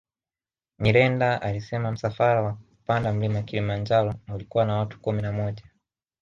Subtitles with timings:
[0.79, 5.63] Nyirenda alisema msafara wa kupanda Mlima Kilimanjaro ulikuwa na watu kumi na moja